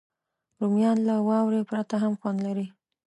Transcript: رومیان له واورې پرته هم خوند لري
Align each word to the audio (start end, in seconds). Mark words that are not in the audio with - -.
رومیان 0.59 0.97
له 1.07 1.15
واورې 1.27 1.61
پرته 1.69 1.95
هم 2.03 2.13
خوند 2.19 2.39
لري 2.45 2.67